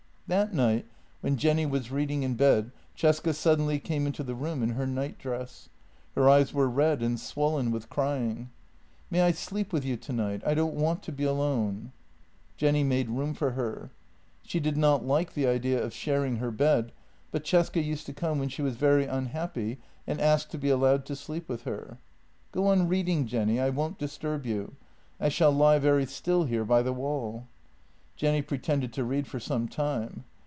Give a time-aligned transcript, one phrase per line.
[0.27, 0.85] That night,
[1.19, 5.67] when Jenny was reading in bed, Cesca suddenly came into the room in her nightdress.
[6.15, 8.49] Her eyes were red and swollen with crying."
[9.11, 10.41] May I sleep with you tonight?
[10.45, 11.91] I don't want to be alone."
[12.55, 13.89] Jenny made room for her.
[14.41, 16.93] She did not like the idea of shar ing her bed,
[17.31, 21.05] but Cesca used to come when she was very unhappy and ask to be allowed
[21.07, 21.97] to sleep with her."
[22.53, 24.77] Go on reading, Jenny; I won't disturb you.
[25.19, 27.47] I shall lie very still here by the wall."
[28.17, 30.25] Jenny pretended to read for some time.